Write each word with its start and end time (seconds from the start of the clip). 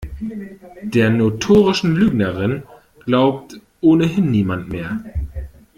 Der 0.81 1.11
notorischen 1.11 1.93
Lügnerin 1.95 2.63
glaubt 3.05 3.61
ohnehin 3.81 4.31
niemand 4.31 4.67
mehr. 4.67 5.03